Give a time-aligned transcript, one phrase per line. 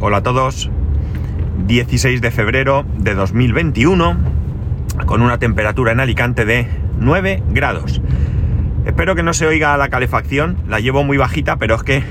[0.00, 0.70] Hola a todos.
[1.66, 4.16] 16 de febrero de 2021
[5.06, 6.68] con una temperatura en Alicante de
[7.00, 8.00] 9 grados.
[8.86, 12.04] Espero que no se oiga la calefacción, la llevo muy bajita, pero es que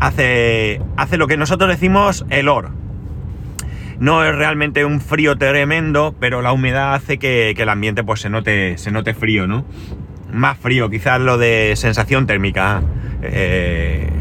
[0.00, 2.70] hace, hace lo que nosotros decimos el or.
[4.00, 8.28] No es realmente un frío tremendo, pero la humedad hace que, el ambiente pues, se,
[8.28, 9.64] note, se note frío, ¿no?
[10.32, 12.82] Más frío, quizás lo de sensación térmica
[13.22, 14.15] eh,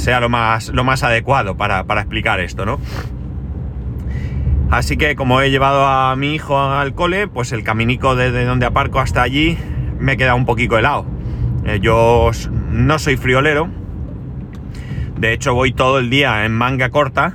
[0.00, 2.80] sea lo más, lo más adecuado para, para explicar esto, ¿no?
[4.70, 8.66] Así que como he llevado a mi hijo al cole, pues el caminico desde donde
[8.66, 9.58] aparco hasta allí
[9.98, 11.06] me queda un poquito helado.
[11.64, 12.30] Eh, yo
[12.70, 13.68] no soy friolero.
[15.18, 17.34] De hecho voy todo el día en manga corta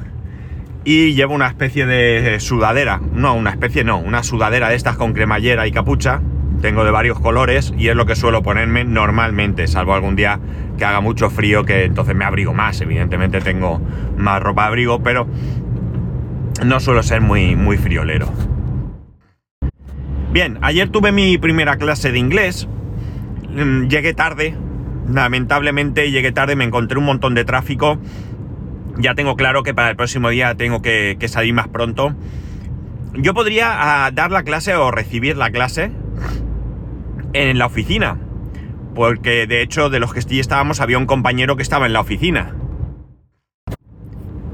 [0.85, 3.01] y llevo una especie de sudadera.
[3.13, 6.21] No, una especie no, una sudadera de estas con cremallera y capucha.
[6.65, 10.39] Tengo de varios colores y es lo que suelo ponerme normalmente, salvo algún día
[10.79, 12.81] que haga mucho frío que entonces me abrigo más.
[12.81, 13.79] Evidentemente tengo
[14.17, 15.27] más ropa de abrigo, pero
[16.65, 18.33] no suelo ser muy, muy friolero.
[20.31, 22.67] Bien, ayer tuve mi primera clase de inglés.
[23.53, 24.57] Mm, llegué tarde.
[25.07, 27.99] Lamentablemente llegué tarde, me encontré un montón de tráfico.
[28.97, 32.15] Ya tengo claro que para el próximo día tengo que, salir más pronto.
[33.13, 35.91] Yo podría ah, dar la clase o recibir la clase
[37.35, 38.17] en la oficina.
[38.93, 42.55] Porque de hecho de los que estábamos había un compañero que estaba en la oficina.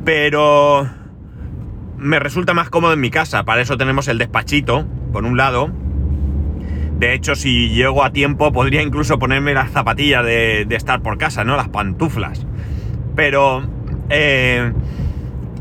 [0.04, 0.90] Pero
[1.98, 3.44] me resulta más cómodo en mi casa.
[3.44, 5.72] Para eso tenemos el despachito, por un lado.
[6.98, 11.44] De hecho, si llego a tiempo, podría incluso ponerme las zapatillas de, estar por casa,
[11.44, 11.56] ¿no?
[11.56, 12.46] Las pantuflas.
[13.16, 13.64] Pero
[14.09, 14.74] eh,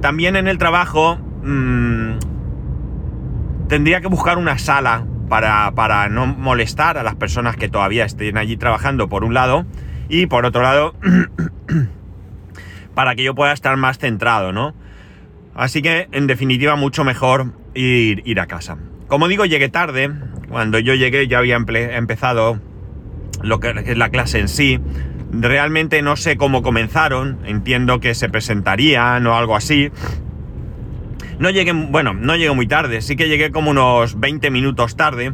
[0.00, 2.18] también en el trabajo mm,
[3.68, 8.36] tendría que buscar una sala para, para no molestar a las personas que todavía estén
[8.36, 9.64] allí trabajando, por un lado.
[10.10, 10.94] Y por otro lado,
[12.94, 14.74] para que yo pueda estar más centrado, ¿no?
[15.54, 18.76] Así que, en definitiva, mucho mejor ir, ir a casa.
[19.06, 20.10] Como digo, llegué tarde.
[20.48, 22.60] Cuando yo llegué ya había empezado
[23.40, 24.80] lo que es la clase en sí.
[25.32, 27.38] Realmente no sé cómo comenzaron.
[27.44, 29.92] Entiendo que se presentarían o algo así.
[31.40, 33.00] No llegué, bueno, no llegué muy tarde.
[33.00, 35.32] Sí que llegué como unos 20 minutos tarde.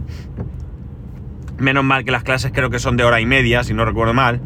[1.59, 4.15] Menos mal que las clases creo que son de hora y media, si no recuerdo
[4.15, 4.41] mal.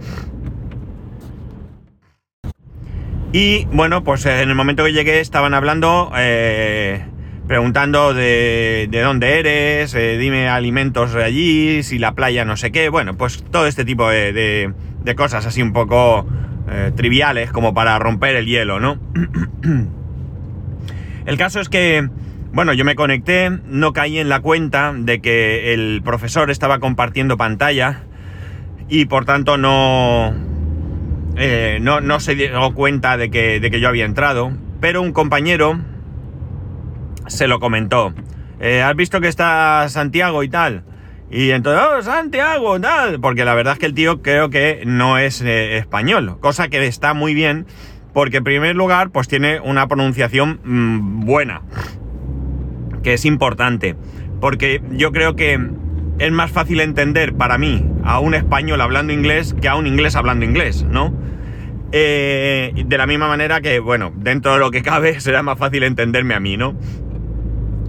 [3.34, 7.04] Y bueno, pues en el momento que llegué estaban hablando, eh,
[7.46, 12.88] preguntando de, dónde eres, eh, dime alimentos de allí, si la playa no sé qué,
[12.88, 14.72] bueno, pues todo este tipo de,
[15.14, 16.26] cosas así un poco
[16.70, 18.98] eh, triviales como para romper el hielo, ¿no?
[21.30, 22.08] el caso es que,
[22.52, 27.36] bueno, yo me conecté, no caí en la cuenta de que el profesor estaba compartiendo
[27.36, 28.02] pantalla
[28.88, 30.34] y por tanto no
[31.36, 35.78] eh, no, se dio cuenta de que, de que, yo había entrado, pero un compañero
[37.28, 38.12] se lo comentó.
[38.58, 40.82] Eh, ¿Has visto que está Santiago y tal?
[41.30, 45.16] Y entonces, oh, Santiago, tal, porque la verdad es que el tío creo que no
[45.16, 47.66] es eh, español, cosa que está muy bien,
[48.12, 51.62] porque en primer lugar, pues tiene una pronunciación mm, buena,
[53.02, 53.96] que es importante,
[54.40, 55.58] porque yo creo que
[56.18, 60.16] es más fácil entender para mí a un español hablando inglés que a un inglés
[60.16, 61.14] hablando inglés, ¿no?
[61.92, 65.82] Eh, de la misma manera que, bueno, dentro de lo que cabe será más fácil
[65.82, 66.74] entenderme a mí, ¿no?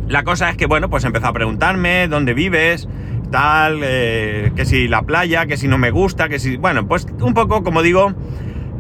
[0.08, 2.88] La cosa es que, bueno, pues empezó a preguntarme dónde vives,
[3.32, 6.58] tal, eh, que si la playa, que si no me gusta, que si...
[6.58, 8.14] Bueno, pues un poco, como digo,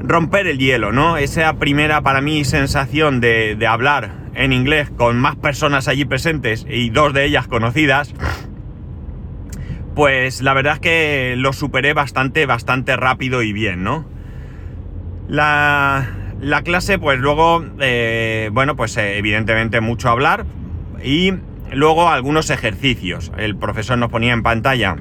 [0.03, 1.17] romper el hielo, ¿no?
[1.17, 6.89] Esa primera para mí sensación de, hablar en inglés con más personas allí presentes y
[6.89, 8.13] dos de ellas conocidas
[9.95, 14.05] pues la verdad es que lo superé bastante, bastante rápido y bien, ¿no?
[15.27, 16.07] La,
[16.63, 20.45] clase, pues luego, eh, bueno, pues eh, evidentemente mucho hablar
[21.03, 21.33] y
[21.71, 23.31] luego algunos ejercicios.
[23.37, 24.95] El profesor nos ponía en pantalla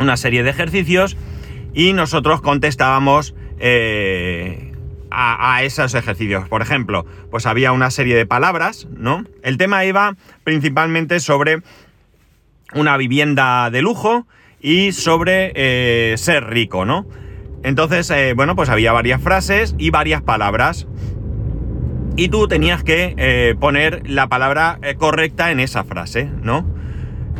[0.00, 1.16] una serie de ejercicios
[1.74, 4.72] y nosotros contestábamos eh,
[5.10, 6.48] a, esos ejercicios.
[6.48, 9.24] Por ejemplo, pues había una serie de palabras, ¿no?
[9.42, 11.62] El tema iba principalmente sobre
[12.74, 14.26] una vivienda de lujo
[14.60, 17.06] y sobre eh, ser rico, ¿no?
[17.62, 20.86] Entonces, eh, bueno, pues había varias frases y varias palabras.
[22.16, 26.66] Y tú tenías que poner la palabra correcta en esa frase, ¿no?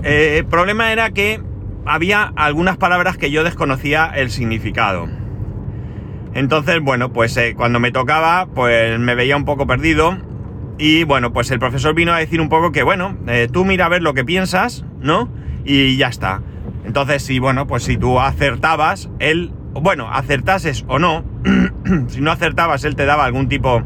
[0.02, 1.41] el problema era que
[1.87, 5.08] había algunas palabras que yo desconocía el significado.
[6.37, 10.19] Entonces, bueno, pues cuando me tocaba, pues me veía un poco perdido
[10.77, 13.87] y bueno, pues el profesor vino a decir un poco que, bueno, eh, tú mira
[13.87, 15.31] a ver lo que piensas, ¿no?
[15.65, 16.43] Y ya está.
[16.85, 21.25] Entonces, si, bueno, pues si tú acertabas, él, bueno, acertases o no,
[22.09, 23.82] si no acertabas, él te daba algún tipo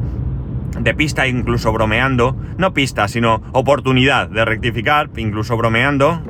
[0.76, 6.20] de pista, incluso bromeando, no pista, sino oportunidad de rectificar, incluso bromeando,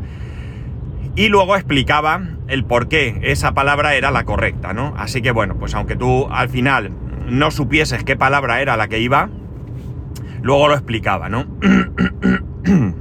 [1.21, 4.95] y luego explicaba el por qué esa palabra era la correcta, ¿no?
[4.97, 6.93] Así que bueno, pues aunque tú al final
[7.29, 9.29] no supieses qué palabra era la que iba,
[10.41, 11.47] luego lo explicaba, ¿no?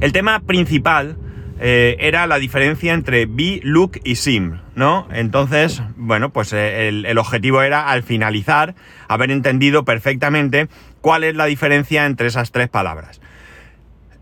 [0.00, 1.18] el tema principal
[1.60, 5.08] eh, era la diferencia entre be, look y sim, ¿no?
[5.12, 8.74] Entonces, bueno, pues eh, el, objetivo era al finalizar
[9.08, 10.68] haber entendido perfectamente
[11.02, 13.20] cuál es la diferencia entre esas tres palabras.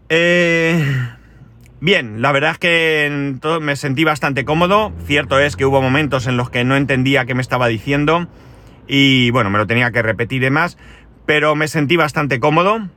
[0.09, 0.85] Eh,
[1.81, 4.93] bien, la verdad es que me sentí bastante cómodo.
[5.07, 8.29] Cierto es que hubo momentos en los que no entendía qué me estaba diciendo
[8.89, 10.49] y bueno, me lo tenía que repetir y
[11.27, 12.89] pero me sentí bastante cómodo.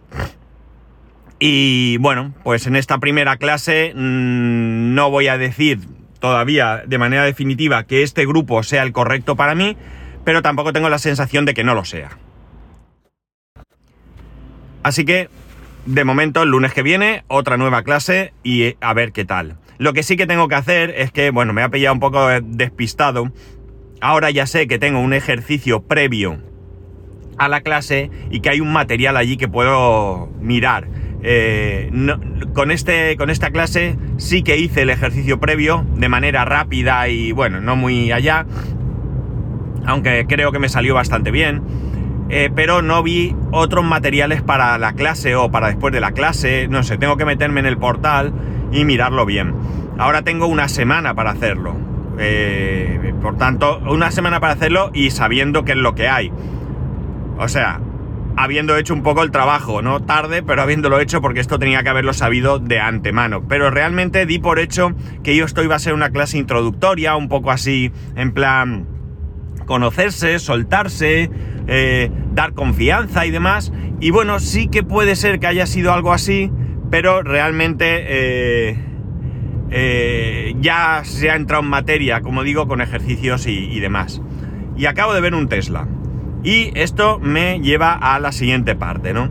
[1.40, 5.80] Y bueno, pues en esta primera clase mmm, no voy a decir
[6.20, 9.78] todavía de manera definitiva que este grupo sea el correcto para mí,
[10.26, 12.18] pero tampoco tengo la sensación de que no lo sea.
[14.84, 15.30] Así que,
[15.86, 19.58] de momento, el lunes que viene, otra nueva clase y a ver qué tal.
[19.78, 22.28] Lo que sí que tengo que hacer es que, bueno, me ha pillado un poco
[22.44, 23.32] despistado.
[24.02, 26.40] Ahora ya sé que tengo un ejercicio previo
[27.38, 30.88] a la clase y que hay un material allí que puedo mirar.
[31.22, 31.92] Eh,
[32.54, 37.34] con, este, con esta clase sí que hice el ejercicio previo de manera rápida y
[37.34, 38.46] bueno, no muy allá,
[39.86, 41.62] aunque creo que me salió bastante bien.
[42.30, 46.68] Eh, pero no vi otros materiales para la clase o para después de la clase,
[46.70, 48.34] no sé, tengo que meterme en el portal
[48.72, 49.56] y mirarlo bien.
[49.98, 51.76] Ahora tengo una semana para hacerlo.
[52.20, 56.32] Eh, por tanto, una semana para hacerlo y sabiendo qué es lo que hay.
[57.38, 57.80] O sea,
[58.38, 60.02] habiendo hecho un poco el trabajo, ¿no?
[60.02, 63.44] Tarde, pero habiéndolo hecho porque esto tenía que haberlo sabido de antemano.
[63.48, 64.94] Pero realmente di por hecho
[65.24, 68.88] que yo esto iba a ser una clase introductoria, un poco así, en plan,
[69.66, 71.30] conocerse, soltarse,
[71.72, 73.72] eh, dar confianza y demás.
[74.00, 76.52] Y bueno, sí que puede ser que haya sido algo así,
[76.90, 78.78] pero realmente eh,
[79.70, 84.20] eh, ya se ha entrado en materia, como digo, con ejercicios y, y demás.
[84.78, 85.88] Y acabo de ver un Tesla.
[86.44, 89.30] Y esto me lleva a la siguiente parte, ¿no?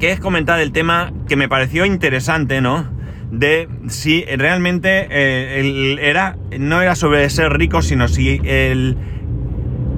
[0.00, 2.90] Que es comentar el tema que me pareció interesante, ¿no?
[3.30, 5.06] De si realmente
[6.08, 8.96] era, no era sobre ser rico, sino si el,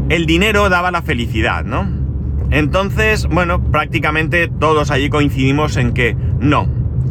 [0.08, 1.88] el dinero daba la felicidad, ¿no?
[2.50, 6.66] Entonces, bueno, prácticamente todos allí coincidimos en que no,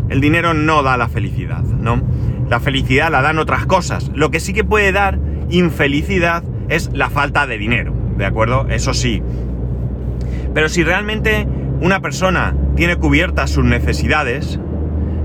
[0.10, 2.02] el dinero no da la felicidad, ¿no?
[2.50, 4.12] La felicidad la dan otras cosas.
[4.16, 7.98] Lo que sí que puede dar infelicidad es la falta de dinero.
[8.18, 8.68] ¿de acuerdo?
[8.70, 9.22] Eso sí.
[10.54, 11.48] Pero si realmente
[11.82, 14.60] una persona tiene cubiertas sus necesidades,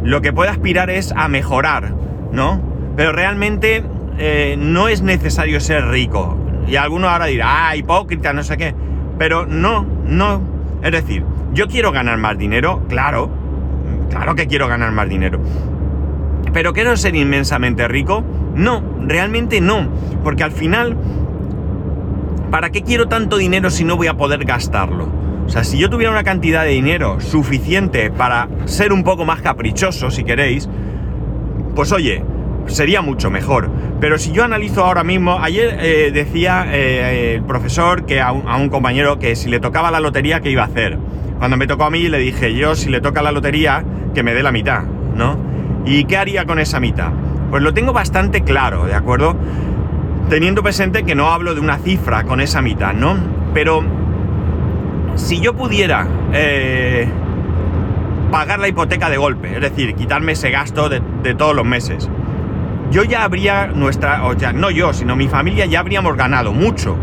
[0.05, 1.95] lo que puede aspirar es a mejorar,
[2.33, 2.61] ¿no?
[2.97, 3.83] Pero realmente
[4.19, 6.39] eh, no es necesario ser rico.
[6.67, 8.75] Y alguno ahora dirá, ah, hipócrita, no sé qué.
[9.19, 10.41] Pero no, no.
[10.83, 13.31] Es decir, yo quiero ganar más dinero, claro.
[14.11, 15.41] Claro que quiero ganar más dinero.
[16.53, 18.25] Pero quiero ser inmensamente rico.
[18.55, 19.89] No, realmente no.
[20.23, 20.97] Porque al final
[22.53, 25.09] ¿para qué quiero tanto dinero si no voy a poder gastarlo?
[25.47, 29.41] O sea, si yo tuviera una cantidad de dinero suficiente para ser un poco más
[29.41, 30.69] caprichoso, si queréis,
[31.75, 32.23] pues oye,
[32.67, 33.71] sería mucho mejor.
[34.01, 38.69] Pero si yo analizo ahora mismo, ayer eh, decía eh, el profesor que a un,
[38.69, 40.99] compañero que si le tocaba la lotería, ¿qué iba a hacer?
[41.39, 43.85] Cuando me tocó a mí, le dije yo, si le toca la lotería,
[44.15, 44.83] que me dé la mitad,
[45.15, 45.37] ¿no?
[45.85, 47.11] ¿Y qué haría con esa mitad?
[47.51, 49.37] Pues lo tengo bastante claro, ¿de acuerdo?
[50.33, 53.19] teniendo presente que no hablo de una cifra con esa mitad, ¿no?
[53.53, 53.85] Pero
[55.15, 57.07] si yo pudiera eh,
[58.31, 61.03] pagar la hipoteca de golpe, es decir, quitarme ese gasto de,
[61.35, 62.09] todos los meses,
[62.93, 66.97] yo ya habría nuestra, o ya no yo, sino mi familia ya habríamos ganado mucho,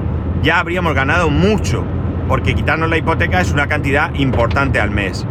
[0.44, 1.84] ya habríamos ganado mucho,
[2.28, 5.26] porque quitarnos la hipoteca es una cantidad importante al mes.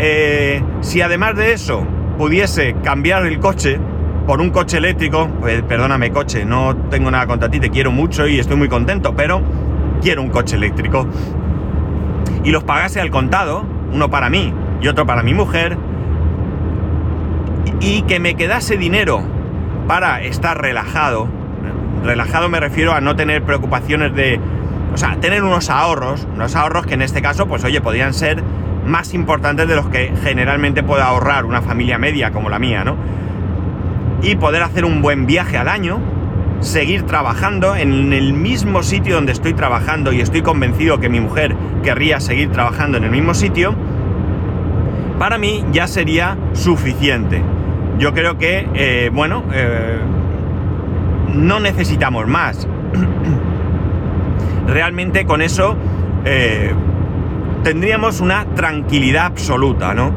[0.00, 1.86] Eh, si además de eso
[2.18, 3.78] pudiese cambiar el coche,
[4.26, 8.26] por un coche eléctrico, pues perdóname coche, no tengo nada contra ti, te quiero mucho
[8.26, 9.40] y estoy muy contento, pero
[10.02, 11.06] quiero un coche eléctrico.
[12.42, 15.78] Y los pagase al contado, uno para mí y otro para mi mujer,
[17.80, 19.37] y que me quedase dinero
[19.88, 21.26] para estar relajado.
[22.04, 24.38] Relajado me refiero a no tener preocupaciones de...
[24.94, 28.42] O sea, tener unos ahorros, unos ahorros que en este caso, pues oye, podrían ser
[28.86, 32.96] más importantes de los que generalmente puede ahorrar una familia media como la mía, ¿no?
[34.22, 36.00] y poder hacer un buen viaje al año,
[36.60, 41.54] seguir trabajando en el mismo sitio donde estoy trabajando y estoy convencido que mi mujer
[41.82, 43.74] querría seguir trabajando en el mismo sitio,
[45.18, 47.42] para mí ya sería suficiente.
[47.98, 49.98] Yo creo que, eh, bueno, eh,
[51.34, 52.68] no necesitamos más.
[54.66, 55.76] Realmente con eso
[56.24, 56.72] eh,
[57.64, 60.12] tendríamos una tranquilidad absoluta, ¿no?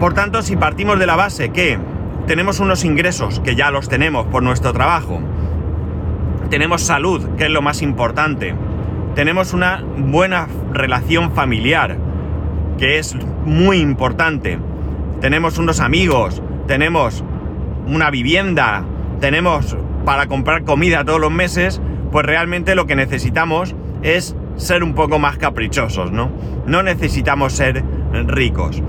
[0.00, 1.78] Por tanto, si partimos de la base que
[2.26, 5.20] tenemos unos ingresos, que ya los tenemos por nuestro trabajo,
[6.48, 8.54] tenemos salud, que es lo más importante,
[9.14, 11.96] tenemos una buena relación familiar,
[12.78, 14.58] que es muy importante,
[15.24, 17.24] tenemos unos amigos, tenemos
[17.86, 18.84] una vivienda,
[19.22, 21.80] tenemos para comprar comida todos los meses,
[22.12, 26.30] pues realmente lo que necesitamos es ser un poco más caprichosos, ¿no?
[26.66, 27.82] No necesitamos ser
[28.26, 28.82] ricos.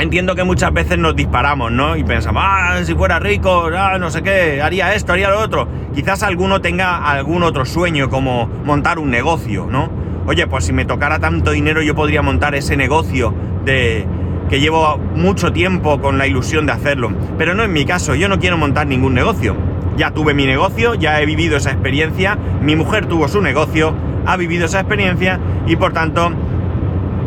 [0.00, 1.96] Entiendo que muchas veces nos disparamos, ¿no?
[1.96, 5.66] Y pensamos, ah, si fuera rico, ah, no sé qué, haría esto, haría lo otro.
[5.94, 9.88] Quizás alguno tenga algún otro sueño como montar un negocio, ¿no?
[10.26, 13.34] Oye, pues si me tocara tanto dinero yo podría montar ese negocio
[13.64, 14.06] de
[14.52, 17.10] que llevo mucho tiempo con la ilusión de hacerlo.
[17.38, 19.56] Pero no en mi caso, yo no quiero montar ningún negocio.
[19.96, 23.94] Ya tuve mi negocio, ya he vivido esa experiencia, mi mujer tuvo su negocio,
[24.26, 26.32] ha vivido esa experiencia y por tanto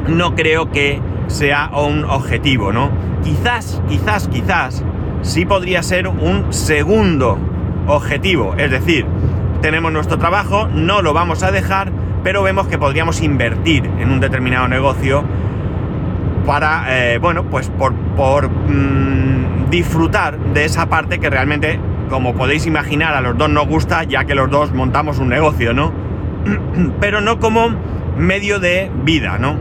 [0.08, 2.92] no creo que sea un objetivo, ¿no?
[3.24, 4.84] Quizás, quizás, quizás
[5.24, 7.40] sí podría ser un segundo
[7.88, 9.08] objetivo, es decir,
[9.64, 11.92] tenemos nuestro trabajo, no lo vamos a dejar,
[12.24, 15.24] pero vemos que podríamos invertir en un determinado negocio
[16.46, 22.66] para, eh, bueno, pues por, por mm, disfrutar de esa parte que realmente, como podéis
[22.66, 25.92] imaginar, a los dos nos gusta, ya que los dos montamos un negocio, ¿no?
[27.00, 27.76] pero no como
[28.18, 29.58] medio de vida, ¿no?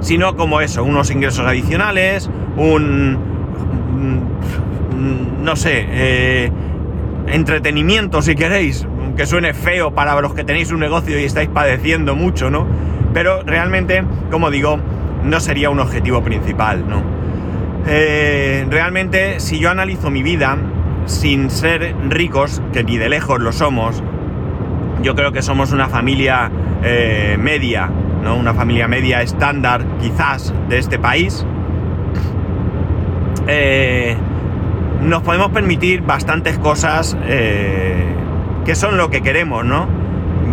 [0.00, 3.18] Sino como eso, unos ingresos adicionales, un...
[5.42, 6.52] no sé, eh,
[7.28, 8.86] entretenimiento si queréis,
[9.16, 12.66] que suene feo para los que tenéis un negocio y estáis padeciendo mucho, ¿no?
[13.12, 14.78] Pero realmente, como digo,
[15.24, 17.02] no sería un objetivo principal, ¿no?
[17.86, 20.56] Eh, realmente, si yo analizo mi vida
[21.06, 24.02] sin ser ricos, que ni de lejos lo somos,
[25.02, 26.50] yo creo que somos una familia
[26.84, 27.90] eh, media,
[28.22, 28.36] ¿no?
[28.36, 31.44] Una familia media estándar, quizás, de este país.
[33.48, 34.16] Eh,
[35.02, 37.16] nos podemos permitir bastantes cosas
[38.64, 39.88] que son lo que queremos, ¿no?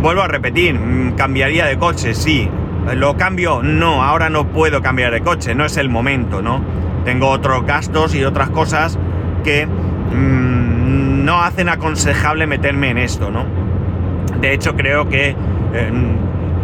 [0.02, 2.50] Vuelvo a repetir, mm, cambiaría de coche, sí.
[2.96, 3.62] ¿Lo cambio?
[3.62, 6.62] No, ahora no puedo cambiar de coche, no es el momento, ¿no?
[7.06, 8.98] Tengo otros gastos y otras cosas
[9.44, 13.46] que mm, no hacen aconsejable meterme en esto, ¿no?
[14.42, 15.92] De hecho, creo que, eh,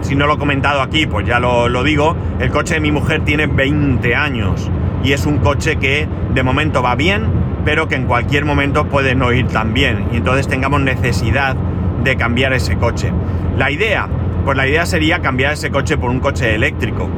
[0.01, 2.91] si no lo he comentado aquí, pues ya lo, lo digo, el coche de mi
[2.91, 4.69] mujer tiene 20 años
[5.03, 7.27] y es un coche que de momento va bien,
[7.63, 11.55] pero que en cualquier momento puede no ir tan bien y entonces tengamos necesidad
[12.03, 13.11] de cambiar ese coche.
[13.57, 14.07] La idea,
[14.45, 17.09] pues la idea sería cambiar ese coche por un coche eléctrico.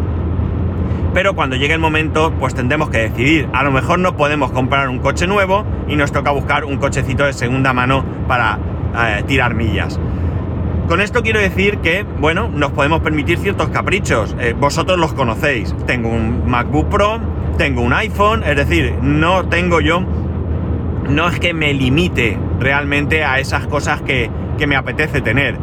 [1.14, 3.50] Pero cuando llegue el momento, pues tendremos que decidir.
[3.54, 7.26] A lo mejor no podemos comprar un coche nuevo y nos toca buscar un cochecito
[7.26, 8.58] de segunda mano para
[8.98, 10.00] eh, tirar millas.
[10.88, 14.36] Con esto quiero decir que, bueno, nos podemos permitir ciertos caprichos.
[14.40, 15.76] Eh, vosotros los conocéis.
[15.86, 17.20] Tengo un MacBook Pro,
[17.58, 20.02] tengo un iPhone, es decir, no tengo yo,
[21.10, 25.58] no es que me limite realmente a esas cosas que, que me apetece tener.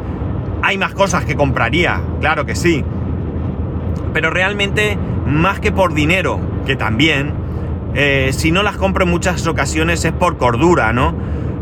[0.65, 2.83] Hay más cosas que compraría, claro que sí.
[4.15, 7.35] Pero realmente, más que por dinero, que también,
[7.93, 11.15] eh, si no las compro en muchas ocasiones es por cordura, ¿no?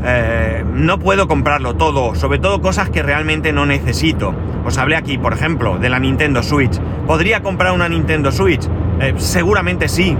[0.04, 4.36] Eh, no puedo comprarlo todo, sobre todo cosas que realmente no necesito.
[4.64, 6.78] Os hablé aquí, por ejemplo, de la Nintendo Switch.
[7.04, 8.68] ¿Podría comprar una Nintendo Switch?
[9.00, 10.16] Eh, seguramente sí,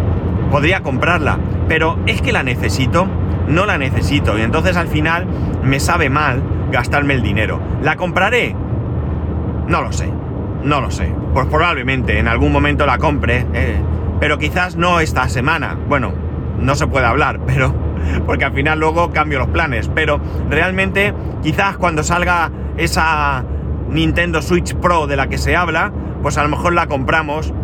[0.51, 3.07] podría comprarla, pero ¿es que la necesito?
[3.47, 5.25] No la necesito y entonces al final
[5.63, 7.61] me sabe mal gastarme el dinero.
[7.81, 8.57] ¿La compraré?
[9.73, 10.07] No lo sé,
[10.65, 11.11] no lo sé.
[11.33, 13.81] Pues probablemente en algún momento la compre, eh,
[14.21, 15.79] pero quizás no esta semana.
[15.89, 16.13] Bueno,
[16.59, 17.75] no se puede hablar, pero
[18.27, 19.89] porque al final luego cambio los planes.
[19.95, 23.47] Pero realmente, quizás cuando salga esa
[23.89, 27.55] Nintendo Switch Pro de la que se habla, pues a lo mejor la compramos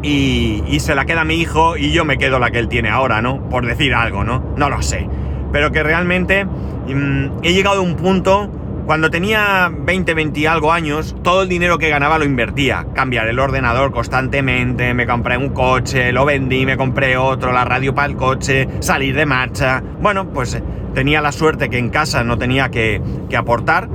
[0.00, 3.20] y, se la queda mi hijo y yo me quedo la que él tiene ahora,
[3.20, 3.50] ¿no?
[3.50, 4.42] Por decir algo, ¿no?
[4.56, 5.06] No lo sé.
[5.52, 10.72] Pero que realmente mm, he llegado a un punto cuando tenía 20, 20 y algo
[10.72, 12.86] años, todo el dinero que ganaba lo invertía.
[12.94, 17.94] Cambiar el ordenador constantemente, me compré un coche, lo vendí, me compré otro, la radio
[17.94, 19.82] para el coche, salir de marcha.
[20.00, 20.62] Bueno, pues eh,
[20.94, 23.00] tenía la suerte que en casa no tenía que,
[23.36, 23.88] aportar.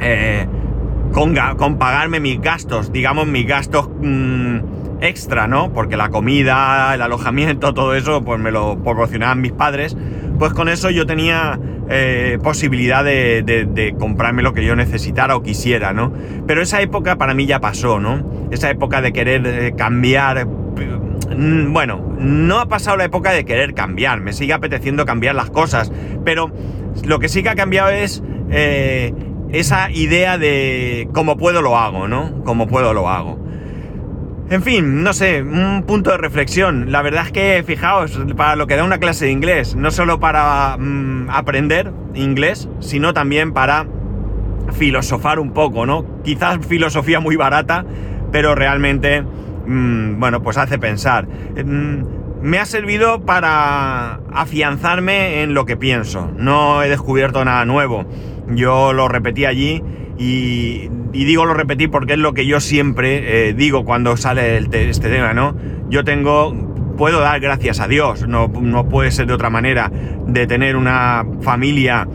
[0.00, 0.46] Eh,
[1.12, 1.34] con,
[1.78, 4.58] pagarme mis gastos, digamos mis gastos mm,
[5.00, 5.72] extra, ¿no?
[5.72, 9.96] Porque la comida, el alojamiento, todo eso, pues me lo proporcionaban mis padres.
[10.40, 15.92] Pues con eso yo tenía eh, posibilidad de, comprarme lo que yo necesitara o quisiera,
[15.92, 16.14] ¿no?
[16.46, 18.48] Pero esa época para mí ya pasó, ¿no?
[18.50, 20.46] Esa época de querer eh, cambiar...
[20.46, 25.50] Mm, bueno, no ha pasado la época de querer cambiar, me sigue apeteciendo cambiar las
[25.50, 25.92] cosas,
[26.24, 26.50] pero
[27.04, 29.12] lo que sí que ha cambiado es eh,
[29.52, 32.42] esa idea de cómo puedo lo hago, ¿no?
[32.44, 33.38] Como puedo lo hago.
[34.50, 36.90] En fin, no sé, un punto de reflexión.
[36.90, 40.18] La verdad es que, fijaos, para lo que da una clase de inglés, no solo
[40.18, 43.86] para mm, aprender inglés, sino también para
[44.72, 46.04] filosofar un poco, ¿no?
[46.24, 47.84] Quizás filosofía muy barata,
[48.32, 51.28] pero realmente, mm, bueno, pues hace pensar.
[51.28, 52.02] Mm,
[52.42, 56.28] me ha servido para afianzarme en lo que pienso.
[56.36, 58.04] No he descubierto nada nuevo.
[58.48, 59.84] Yo lo repetí allí
[60.18, 65.08] y, digo lo repetí porque es lo que yo siempre eh, digo cuando sale este
[65.08, 65.56] tema, ¿no?
[65.88, 66.54] Yo tengo,
[66.96, 68.50] puedo dar gracias a Dios, no,
[68.88, 69.90] puede ser de otra manera,
[70.26, 72.06] de tener una familia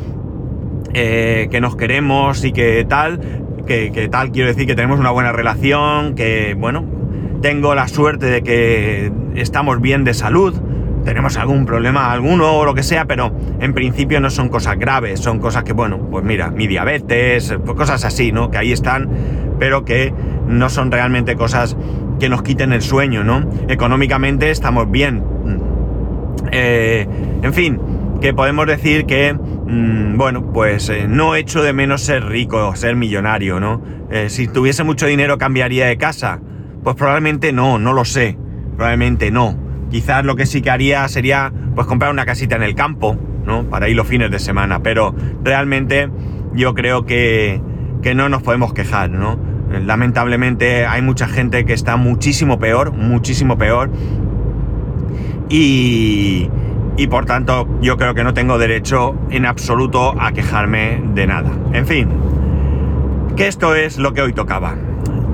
[0.93, 3.19] eh, que nos queremos y que tal,
[3.67, 6.85] que, que, tal quiero decir que tenemos una buena relación, que bueno,
[7.41, 10.55] tengo la suerte de que estamos bien de salud,
[11.05, 13.31] tenemos algún problema alguno o lo que sea, pero
[13.61, 17.77] en principio no son cosas graves, son cosas que, bueno, pues mira, mi diabetes, pues
[17.77, 18.51] cosas así, ¿no?
[18.51, 19.09] Que ahí están,
[19.59, 20.13] pero que
[20.47, 21.77] no son realmente cosas
[22.19, 23.47] que nos quiten el sueño, ¿no?
[23.69, 25.23] Económicamente estamos bien.
[26.51, 27.07] Eh,
[27.41, 27.79] en fin,
[28.19, 32.95] que podemos decir que, mm, bueno, pues eh, no echo de menos ser rico, ser
[32.95, 33.81] millonario, ¿no?
[34.09, 36.39] Eh, si tuviese mucho dinero cambiaría de casa.
[36.83, 38.37] Pues probablemente no, no lo sé.
[38.75, 39.64] Probablemente no.
[39.95, 43.63] Quizás lo que sí que haría sería pues comprar una casita en el campo, ¿no?
[43.69, 44.83] Para ir los fines de semana.
[44.83, 46.09] Pero realmente
[46.53, 47.61] yo creo que,
[48.01, 49.39] que no nos podemos quejar, ¿no?
[49.71, 53.89] Lamentablemente hay mucha gente que está muchísimo peor, muchísimo peor.
[55.47, 56.49] Y,
[56.97, 61.51] y por tanto yo creo que no tengo derecho en absoluto a quejarme de nada.
[61.71, 62.09] En fin,
[63.37, 64.75] que esto es lo que hoy tocaba.